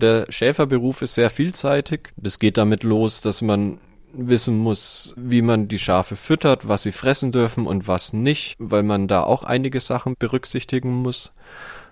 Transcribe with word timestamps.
Der 0.00 0.24
Schäferberuf 0.30 1.02
ist 1.02 1.14
sehr 1.14 1.28
vielseitig. 1.28 2.12
Das 2.16 2.38
geht 2.38 2.56
damit 2.56 2.84
los, 2.84 3.20
dass 3.20 3.42
man 3.42 3.78
wissen 4.14 4.56
muss, 4.56 5.14
wie 5.16 5.42
man 5.42 5.68
die 5.68 5.78
Schafe 5.78 6.16
füttert, 6.16 6.66
was 6.66 6.84
sie 6.84 6.92
fressen 6.92 7.32
dürfen 7.32 7.66
und 7.66 7.86
was 7.86 8.14
nicht, 8.14 8.56
weil 8.58 8.82
man 8.82 9.08
da 9.08 9.22
auch 9.22 9.44
einige 9.44 9.78
Sachen 9.78 10.14
berücksichtigen 10.18 10.90
muss. 10.90 11.32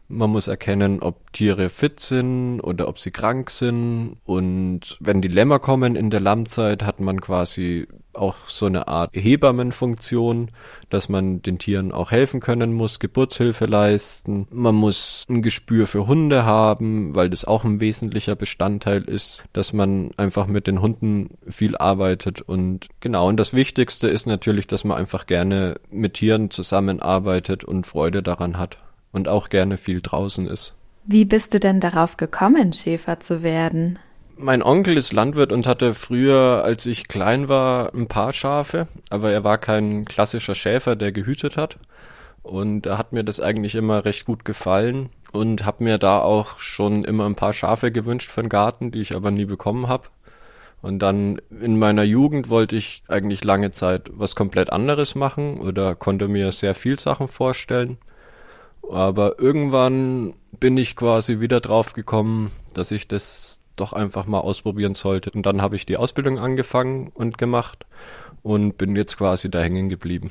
Man 0.09 0.31
muss 0.31 0.49
erkennen, 0.49 1.03
ob 1.03 1.35
Tiere 1.35 1.69
fit 1.69 2.01
sind 2.01 2.61
oder 2.61 2.89
ob 2.89 2.99
sie 2.99 3.11
krank 3.11 3.51
sind. 3.51 4.17
Und 4.25 4.97
wenn 5.01 5.21
die 5.21 5.29
Lämmer 5.29 5.59
kommen 5.59 5.95
in 5.95 6.09
der 6.09 6.21
Lammzeit, 6.21 6.83
hat 6.83 7.01
man 7.01 7.21
quasi 7.21 7.87
auch 8.19 8.49
so 8.49 8.67
eine 8.67 8.89
Art 8.89 9.11
Hebammenfunktion, 9.15 10.51
dass 10.91 11.09
man 11.09 11.43
den 11.43 11.59
Tieren 11.59 11.93
auch 11.93 12.11
helfen 12.11 12.41
können 12.41 12.73
muss, 12.73 12.99
Geburtshilfe 12.99 13.67
leisten. 13.67 14.47
Man 14.51 14.75
muss 14.75 15.27
ein 15.29 15.43
Gespür 15.43 15.87
für 15.87 16.07
Hunde 16.07 16.45
haben, 16.45 17.15
weil 17.15 17.31
das 17.31 17.45
auch 17.45 17.65
ein 17.65 17.81
wesentlicher 17.81 18.37
Bestandteil 18.37 19.03
ist, 19.03 19.45
dass 19.53 19.73
man 19.73 20.11
einfach 20.17 20.47
mit 20.47 20.67
den 20.67 20.81
Hunden 20.81 21.31
viel 21.49 21.77
arbeitet. 21.77 22.43
Und 22.43 22.89
genau, 23.01 23.29
und 23.29 23.37
das 23.37 23.53
Wichtigste 23.53 24.09
ist 24.09 24.27
natürlich, 24.27 24.67
dass 24.67 24.85
man 24.85 24.99
einfach 24.99 25.27
gerne 25.27 25.77
mit 25.91 26.15
Tieren 26.15 26.51
zusammenarbeitet 26.51 27.65
und 27.65 27.87
Freude 27.87 28.23
daran 28.23 28.59
hat 28.59 28.79
und 29.13 29.29
auch 29.29 29.49
gerne 29.49 29.77
viel 29.77 30.01
draußen 30.01 30.47
ist. 30.47 30.75
Wie 31.05 31.25
bist 31.25 31.55
du 31.55 31.61
denn 31.61 31.81
darauf 31.81 32.19
gekommen, 32.19 32.73
Schäfer 32.75 33.19
zu 33.19 33.43
werden? 33.43 33.99
Mein 34.41 34.63
Onkel 34.63 34.97
ist 34.97 35.13
Landwirt 35.13 35.51
und 35.51 35.67
hatte 35.67 35.95
früher, 35.95 36.63
als 36.65 36.87
ich 36.87 37.09
klein 37.09 37.49
war, 37.49 37.93
ein 37.93 38.07
paar 38.07 38.33
Schafe, 38.33 38.87
aber 39.11 39.33
er 39.33 39.43
war 39.43 39.59
kein 39.59 40.05
klassischer 40.05 40.55
Schäfer, 40.55 40.95
der 40.95 41.11
gehütet 41.11 41.57
hat. 41.57 41.77
Und 42.45 42.83
da 42.83 42.99
hat 42.99 43.13
mir 43.13 43.25
das 43.25 43.41
eigentlich 43.41 43.75
immer 43.75 44.05
recht 44.05 44.27
gut 44.27 44.45
gefallen 44.45 45.09
und 45.33 45.67
habe 45.67 45.83
mir 45.83 45.99
da 45.99 46.21
auch 46.21 46.61
schon 46.61 47.03
immer 47.03 47.27
ein 47.27 47.35
paar 47.35 47.53
Schafe 47.53 47.91
gewünscht 47.91 48.31
für 48.31 48.43
den 48.43 48.49
Garten, 48.49 48.93
die 48.93 49.01
ich 49.01 49.17
aber 49.17 49.33
nie 49.33 49.45
bekommen 49.45 49.89
habe. 49.89 50.09
Und 50.83 51.01
dann 51.01 51.43
in 51.61 51.77
meiner 51.77 52.05
Jugend 52.05 52.49
wollte 52.49 52.77
ich 52.77 53.03
eigentlich 53.09 53.43
lange 53.43 53.73
Zeit 53.73 54.09
was 54.15 54.37
komplett 54.37 54.71
anderes 54.71 55.17
machen 55.17 55.59
oder 55.59 55.97
konnte 55.97 56.29
mir 56.29 56.53
sehr 56.53 56.77
viel 56.77 56.97
Sachen 57.01 57.27
vorstellen. 57.27 57.99
Aber 58.89 59.41
irgendwann 59.41 60.35
bin 60.61 60.77
ich 60.77 60.95
quasi 60.95 61.41
wieder 61.41 61.61
drauf 61.61 61.93
gekommen, 61.93 62.53
dass 62.73 62.93
ich 62.93 63.09
das 63.09 63.59
doch 63.81 63.93
einfach 63.93 64.27
mal 64.27 64.41
ausprobieren 64.41 64.95
sollte. 64.95 65.31
Und 65.31 65.47
dann 65.47 65.63
habe 65.63 65.77
ich 65.77 65.87
die 65.87 65.97
Ausbildung 65.97 66.39
angefangen 66.39 67.11
und 67.15 67.39
gemacht 67.39 67.87
und 68.43 68.79
bin 68.79 68.97
jetzt 68.97 69.19
quasi 69.19 69.51
da 69.51 69.61
hängen 69.61 69.89
geblieben. 69.89 70.31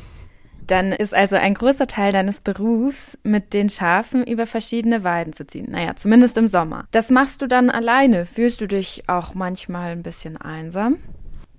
Dann 0.67 0.91
ist 0.91 1.13
also 1.13 1.37
ein 1.37 1.53
großer 1.53 1.87
Teil 1.87 2.11
deines 2.11 2.41
Berufs, 2.41 3.17
mit 3.23 3.53
den 3.53 3.69
Schafen 3.69 4.27
über 4.27 4.45
verschiedene 4.45 5.03
Weiden 5.05 5.31
zu 5.31 5.47
ziehen. 5.47 5.67
Naja, 5.71 5.95
zumindest 5.95 6.37
im 6.37 6.49
Sommer. 6.49 6.85
Das 6.91 7.09
machst 7.09 7.41
du 7.41 7.47
dann 7.47 7.69
alleine. 7.69 8.25
Fühlst 8.25 8.59
du 8.59 8.67
dich 8.67 9.03
auch 9.07 9.33
manchmal 9.33 9.93
ein 9.93 10.03
bisschen 10.03 10.35
einsam? 10.35 10.97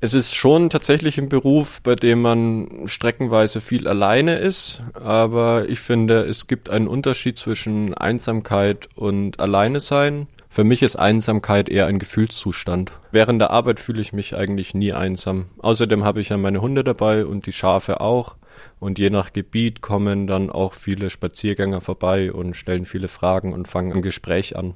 Es 0.00 0.14
ist 0.14 0.36
schon 0.36 0.70
tatsächlich 0.70 1.18
ein 1.18 1.28
Beruf, 1.28 1.82
bei 1.82 1.96
dem 1.96 2.22
man 2.22 2.82
streckenweise 2.84 3.60
viel 3.60 3.88
alleine 3.88 4.38
ist, 4.38 4.82
aber 4.94 5.68
ich 5.68 5.80
finde, 5.80 6.20
es 6.20 6.46
gibt 6.46 6.70
einen 6.70 6.86
Unterschied 6.86 7.36
zwischen 7.36 7.94
Einsamkeit 7.94 8.88
und 8.94 9.40
Alleine 9.40 9.80
sein. 9.80 10.28
Für 10.58 10.64
mich 10.64 10.82
ist 10.82 10.96
Einsamkeit 10.96 11.68
eher 11.68 11.86
ein 11.86 12.00
Gefühlszustand. 12.00 12.90
Während 13.12 13.40
der 13.40 13.52
Arbeit 13.52 13.78
fühle 13.78 14.00
ich 14.00 14.12
mich 14.12 14.34
eigentlich 14.34 14.74
nie 14.74 14.92
einsam. 14.92 15.46
Außerdem 15.58 16.02
habe 16.02 16.20
ich 16.20 16.30
ja 16.30 16.36
meine 16.36 16.60
Hunde 16.60 16.82
dabei 16.82 17.24
und 17.24 17.46
die 17.46 17.52
Schafe 17.52 18.00
auch. 18.00 18.34
Und 18.80 18.98
je 18.98 19.08
nach 19.08 19.32
Gebiet 19.32 19.82
kommen 19.82 20.26
dann 20.26 20.50
auch 20.50 20.74
viele 20.74 21.10
Spaziergänger 21.10 21.80
vorbei 21.80 22.32
und 22.32 22.56
stellen 22.56 22.86
viele 22.86 23.06
Fragen 23.06 23.52
und 23.52 23.68
fangen 23.68 23.92
ein 23.92 24.02
Gespräch 24.02 24.56
an. 24.56 24.74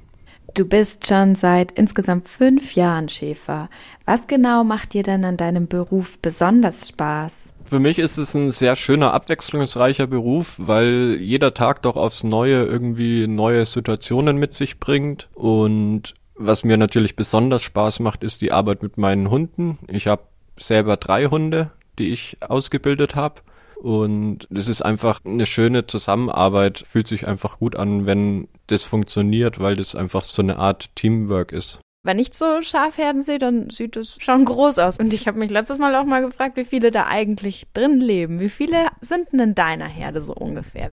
Du 0.53 0.65
bist 0.65 1.07
schon 1.07 1.33
seit 1.35 1.71
insgesamt 1.71 2.27
fünf 2.27 2.75
Jahren 2.75 3.09
Schäfer. 3.09 3.69
Was 4.05 4.27
genau 4.27 4.63
macht 4.63 4.93
dir 4.93 5.01
denn 5.01 5.25
an 5.25 5.35
deinem 5.35 5.67
Beruf 5.67 6.19
besonders 6.19 6.89
Spaß? 6.89 7.49
Für 7.65 7.79
mich 7.79 7.97
ist 7.97 8.17
es 8.17 8.35
ein 8.35 8.51
sehr 8.51 8.75
schöner, 8.75 9.13
abwechslungsreicher 9.13 10.05
Beruf, 10.05 10.55
weil 10.59 11.17
jeder 11.19 11.55
Tag 11.55 11.81
doch 11.81 11.95
aufs 11.95 12.23
Neue 12.23 12.65
irgendwie 12.65 13.25
neue 13.25 13.65
Situationen 13.65 14.37
mit 14.37 14.53
sich 14.53 14.79
bringt. 14.79 15.27
Und 15.33 16.13
was 16.35 16.63
mir 16.63 16.77
natürlich 16.77 17.15
besonders 17.15 17.63
Spaß 17.63 17.99
macht, 18.01 18.23
ist 18.23 18.41
die 18.41 18.51
Arbeit 18.51 18.83
mit 18.83 18.97
meinen 18.97 19.31
Hunden. 19.31 19.79
Ich 19.87 20.07
habe 20.07 20.23
selber 20.57 20.97
drei 20.97 21.25
Hunde, 21.25 21.71
die 21.97 22.11
ich 22.11 22.37
ausgebildet 22.47 23.15
habe. 23.15 23.41
Und 23.83 24.47
es 24.49 24.69
ist 24.69 24.81
einfach 24.81 25.19
eine 25.25 25.45
schöne 25.45 25.85
Zusammenarbeit, 25.85 26.85
fühlt 26.87 27.05
sich 27.05 27.27
einfach 27.27 27.59
gut 27.59 27.75
an, 27.75 28.05
wenn 28.05 28.47
das 28.67 28.83
funktioniert, 28.83 29.59
weil 29.59 29.75
das 29.75 29.93
einfach 29.93 30.23
so 30.23 30.41
eine 30.41 30.57
Art 30.57 30.95
Teamwork 30.95 31.51
ist. 31.51 31.81
Wenn 32.05 32.17
ich 32.17 32.33
so 32.33 32.61
Schafherden 32.61 33.21
sehe, 33.21 33.39
dann 33.39 33.69
sieht 33.71 33.97
es 33.97 34.15
schon 34.19 34.45
groß 34.45 34.79
aus. 34.79 34.99
Und 34.99 35.11
ich 35.11 35.27
habe 35.27 35.37
mich 35.37 35.51
letztes 35.51 35.79
Mal 35.79 35.93
auch 35.97 36.05
mal 36.05 36.25
gefragt, 36.25 36.55
wie 36.55 36.63
viele 36.63 36.91
da 36.91 37.07
eigentlich 37.07 37.67
drin 37.73 37.99
leben. 37.99 38.39
Wie 38.39 38.47
viele 38.47 38.87
sind 39.01 39.33
denn 39.33 39.41
in 39.41 39.55
deiner 39.55 39.87
Herde 39.87 40.21
so 40.21 40.33
ungefähr? 40.33 40.89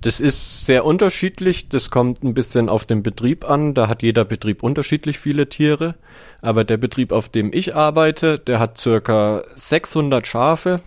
Das 0.00 0.18
ist 0.18 0.66
sehr 0.66 0.84
unterschiedlich. 0.84 1.68
Das 1.68 1.90
kommt 1.92 2.24
ein 2.24 2.34
bisschen 2.34 2.68
auf 2.68 2.84
den 2.84 3.04
Betrieb 3.04 3.48
an. 3.48 3.72
Da 3.72 3.86
hat 3.86 4.02
jeder 4.02 4.24
Betrieb 4.24 4.64
unterschiedlich 4.64 5.20
viele 5.20 5.48
Tiere. 5.48 5.94
Aber 6.40 6.64
der 6.64 6.76
Betrieb, 6.76 7.12
auf 7.12 7.28
dem 7.28 7.52
ich 7.52 7.76
arbeite, 7.76 8.40
der 8.40 8.58
hat 8.58 8.78
circa 8.78 9.44
600 9.54 10.26
Schafe, 10.26 10.80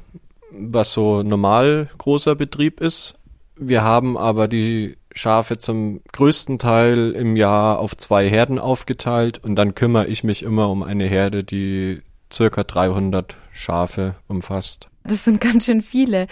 was 0.57 0.93
so 0.93 1.23
normal 1.23 1.89
großer 1.97 2.35
Betrieb 2.35 2.81
ist. 2.81 3.15
Wir 3.57 3.83
haben 3.83 4.17
aber 4.17 4.47
die 4.47 4.97
Schafe 5.13 5.57
zum 5.57 6.01
größten 6.11 6.59
Teil 6.59 7.11
im 7.11 7.37
Jahr 7.37 7.79
auf 7.79 7.95
zwei 7.95 8.29
Herden 8.29 8.59
aufgeteilt 8.59 9.37
und 9.43 9.55
dann 9.55 9.73
kümmere 9.73 10.07
ich 10.07 10.23
mich 10.23 10.43
immer 10.43 10.69
um 10.69 10.83
eine 10.83 11.05
Herde, 11.05 11.43
die 11.43 12.01
circa 12.31 12.63
300 12.63 13.37
Schafe 13.51 14.15
umfasst. 14.27 14.89
Das 15.05 15.23
sind 15.23 15.39
ganz 15.39 15.65
schön 15.65 15.81
viele. 15.81 16.27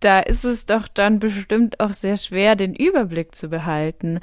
Da 0.00 0.20
ist 0.20 0.44
es 0.44 0.66
doch 0.66 0.88
dann 0.88 1.20
bestimmt 1.20 1.80
auch 1.80 1.92
sehr 1.92 2.16
schwer, 2.16 2.56
den 2.56 2.74
Überblick 2.74 3.34
zu 3.34 3.48
behalten. 3.48 4.18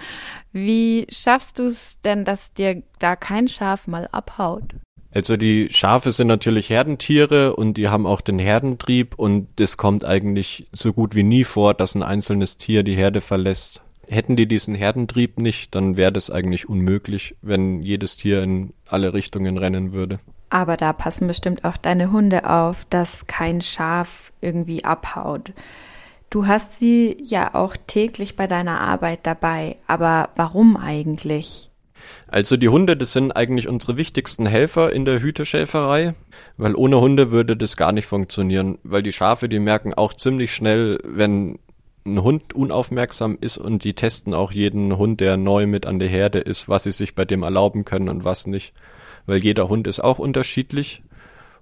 Wie 0.51 1.07
schaffst 1.09 1.57
du 1.57 1.63
es 1.63 2.01
denn, 2.01 2.25
dass 2.25 2.53
dir 2.53 2.83
da 2.99 3.15
kein 3.15 3.47
Schaf 3.47 3.87
mal 3.87 4.07
abhaut? 4.11 4.75
Also 5.13 5.37
die 5.37 5.67
Schafe 5.69 6.11
sind 6.11 6.27
natürlich 6.27 6.69
Herdentiere 6.71 7.55
und 7.55 7.77
die 7.77 7.89
haben 7.89 8.07
auch 8.07 8.21
den 8.21 8.39
Herdentrieb 8.39 9.13
und 9.15 9.59
es 9.59 9.77
kommt 9.77 10.05
eigentlich 10.05 10.67
so 10.71 10.91
gut 10.91 11.13
wie 11.13 11.21
nie 11.23 11.43
vor, 11.43 11.75
dass 11.75 11.93
ein 11.93 12.01
einzelnes 12.01 12.57
Tier 12.57 12.81
die 12.81 12.95
Herde 12.95 13.21
verlässt. 13.21 13.81
Hätten 14.09 14.35
die 14.35 14.47
diesen 14.47 14.73
Herdentrieb 14.73 15.39
nicht, 15.39 15.75
dann 15.75 15.97
wäre 15.97 16.11
das 16.11 16.31
eigentlich 16.31 16.67
unmöglich, 16.67 17.35
wenn 17.41 17.81
jedes 17.81 18.17
Tier 18.17 18.41
in 18.41 18.73
alle 18.87 19.13
Richtungen 19.13 19.57
rennen 19.57 19.93
würde. 19.93 20.19
Aber 20.49 20.77
da 20.77 20.93
passen 20.93 21.27
bestimmt 21.27 21.63
auch 21.63 21.77
deine 21.77 22.11
Hunde 22.11 22.49
auf, 22.49 22.85
dass 22.89 23.27
kein 23.27 23.61
Schaf 23.61 24.33
irgendwie 24.41 24.83
abhaut. 24.83 25.53
Du 26.31 26.47
hast 26.47 26.79
sie 26.79 27.17
ja 27.23 27.53
auch 27.53 27.77
täglich 27.85 28.35
bei 28.35 28.47
deiner 28.47 28.81
Arbeit 28.81 29.19
dabei, 29.23 29.75
aber 29.85 30.29
warum 30.35 30.75
eigentlich? 30.75 31.69
Also 32.27 32.57
die 32.57 32.69
Hunde, 32.69 32.97
das 32.97 33.13
sind 33.13 33.31
eigentlich 33.31 33.67
unsere 33.67 33.97
wichtigsten 33.97 34.45
Helfer 34.45 34.91
in 34.91 35.05
der 35.05 35.21
Hüteschäferei, 35.21 36.15
weil 36.57 36.75
ohne 36.75 36.99
Hunde 36.99 37.31
würde 37.31 37.55
das 37.55 37.77
gar 37.77 37.91
nicht 37.91 38.05
funktionieren, 38.05 38.79
weil 38.83 39.03
die 39.03 39.11
Schafe, 39.11 39.49
die 39.49 39.59
merken 39.59 39.93
auch 39.93 40.13
ziemlich 40.13 40.53
schnell, 40.53 40.99
wenn 41.03 41.59
ein 42.05 42.21
Hund 42.21 42.53
unaufmerksam 42.53 43.37
ist 43.39 43.57
und 43.57 43.83
die 43.83 43.93
testen 43.93 44.33
auch 44.33 44.51
jeden 44.51 44.97
Hund, 44.97 45.21
der 45.21 45.37
neu 45.37 45.67
mit 45.67 45.85
an 45.85 45.99
der 45.99 46.09
Herde 46.09 46.39
ist, 46.39 46.67
was 46.67 46.83
sie 46.83 46.91
sich 46.91 47.15
bei 47.15 47.25
dem 47.25 47.43
erlauben 47.43 47.85
können 47.85 48.09
und 48.09 48.25
was 48.25 48.47
nicht. 48.47 48.73
Weil 49.25 49.37
jeder 49.37 49.69
Hund 49.69 49.87
ist 49.87 50.01
auch 50.01 50.19
unterschiedlich 50.19 51.01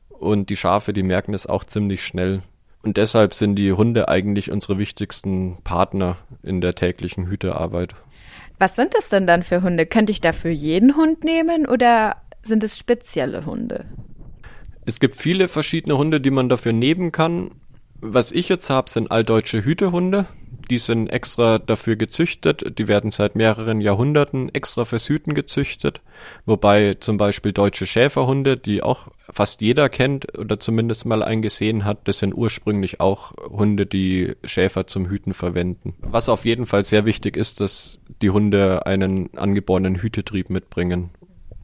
und 0.10 0.50
die 0.50 0.56
Schafe, 0.56 0.94
die 0.94 1.04
merken 1.04 1.34
es 1.34 1.48
auch 1.48 1.64
ziemlich 1.64 2.04
schnell. 2.04 2.42
Und 2.84 2.98
deshalb 2.98 3.34
sind 3.34 3.56
die 3.56 3.74
Hunde 3.74 4.10
eigentlich 4.10 4.52
unsere 4.52 4.80
wichtigsten 4.80 5.58
Partner 5.64 6.18
in 6.42 6.62
der 6.62 6.74
täglichen 6.74 7.28
Hütearbeit. 7.28 7.96
Was 8.62 8.76
sind 8.76 8.94
das 8.94 9.10
denn 9.10 9.26
dann 9.26 9.42
für 9.42 9.64
Hunde? 9.64 9.88
Könnte 9.88 10.12
ich 10.12 10.22
dafür 10.22 10.52
jeden 10.52 10.96
Hund 10.96 11.24
nehmen 11.24 11.66
oder 11.66 12.18
sind 12.44 12.64
es 12.64 12.78
spezielle 12.78 13.48
Hunde? 13.48 13.86
Es 14.86 15.00
gibt 15.00 15.16
viele 15.16 15.48
verschiedene 15.48 15.98
Hunde, 15.98 16.22
die 16.22 16.30
man 16.30 16.48
dafür 16.48 16.72
nehmen 16.72 17.12
kann. 17.12 17.50
Was 18.02 18.32
ich 18.32 18.50
jetzt 18.50 18.70
habe, 18.70 18.88
sind 18.88 19.10
alldeutsche 19.10 19.66
Hütehunde. 19.66 20.28
Die 20.72 20.78
sind 20.78 21.08
extra 21.08 21.60
dafür 21.60 21.98
gezüchtet. 21.98 22.80
Die 22.80 22.88
werden 22.88 23.12
seit 23.12 23.36
mehreren 23.36 23.82
Jahrhunderten 23.82 24.48
extra 24.56 24.86
fürs 24.86 25.10
Hüten 25.10 25.34
gezüchtet. 25.34 26.02
Wobei 26.46 26.94
zum 26.94 27.18
Beispiel 27.18 27.52
deutsche 27.52 27.86
Schäferhunde, 27.86 28.56
die 28.56 28.82
auch 28.82 29.10
fast 29.30 29.60
jeder 29.60 29.90
kennt 29.90 30.40
oder 30.40 30.62
zumindest 30.62 31.06
mal 31.06 31.24
eingesehen 31.24 31.84
hat, 31.84 32.08
das 32.08 32.20
sind 32.20 32.34
ursprünglich 32.34 33.02
auch 33.02 33.34
Hunde, 33.50 33.86
die 33.86 34.38
Schäfer 34.46 34.88
zum 34.88 35.10
Hüten 35.10 35.34
verwenden. 35.34 35.94
Was 36.00 36.30
auf 36.30 36.46
jeden 36.46 36.66
Fall 36.66 36.86
sehr 36.86 37.04
wichtig 37.04 37.36
ist, 37.36 37.60
dass 37.60 38.00
die 38.22 38.30
Hunde 38.30 38.86
einen 38.86 39.36
angeborenen 39.36 39.98
Hütetrieb 39.98 40.50
mitbringen. 40.50 41.10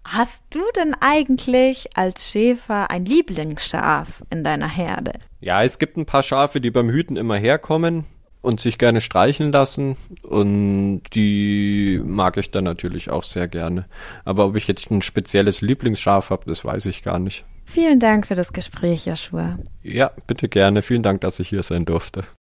Hast 0.04 0.44
du 0.50 0.60
denn 0.76 0.96
eigentlich 1.00 1.96
als 1.96 2.30
Schäfer 2.30 2.90
ein 2.90 3.06
Lieblingsschaf 3.06 4.24
in 4.30 4.44
deiner 4.44 4.68
Herde? 4.68 5.14
Ja, 5.40 5.64
es 5.64 5.80
gibt 5.80 5.96
ein 5.96 6.06
paar 6.06 6.24
Schafe, 6.24 6.60
die 6.60 6.72
beim 6.72 6.90
Hüten 6.90 7.16
immer 7.16 7.38
herkommen. 7.38 8.04
Und 8.48 8.62
sich 8.62 8.78
gerne 8.78 9.02
streicheln 9.02 9.52
lassen 9.52 9.98
und 10.24 11.02
die 11.14 12.02
mag 12.04 12.38
ich 12.38 12.50
dann 12.50 12.64
natürlich 12.64 13.10
auch 13.10 13.24
sehr 13.24 13.50
gerne. 13.50 13.86
Aber 14.24 14.46
ob 14.46 14.56
ich 14.56 14.68
jetzt 14.68 14.90
ein 14.90 15.02
spezielles 15.02 15.60
Lieblingsschaf 15.60 16.30
habe, 16.30 16.46
das 16.48 16.64
weiß 16.64 16.86
ich 16.86 17.04
gar 17.04 17.20
nicht. 17.20 17.44
Vielen 17.66 18.00
Dank 18.00 18.26
für 18.26 18.36
das 18.36 18.54
Gespräch, 18.54 19.06
Joshua. 19.06 19.60
Ja, 19.84 20.12
bitte 20.26 20.48
gerne. 20.48 20.82
Vielen 20.82 21.04
Dank, 21.04 21.20
dass 21.20 21.42
ich 21.42 21.50
hier 21.50 21.62
sein 21.62 21.84
durfte. 21.84 22.24